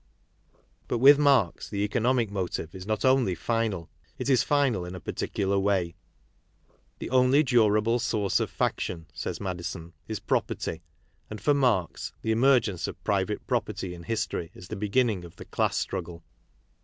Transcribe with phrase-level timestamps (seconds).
[0.53, 0.57] *■
[0.87, 4.99] But with Marx the economic motive is not only final, it is final in a
[4.99, 5.93] particular way."
[6.97, 10.81] The only durable source of faction," said Madison," is property,"
[11.29, 15.45] and, for Marx, the emergence of private property in history is the beginning of the
[15.45, 16.23] class struggle.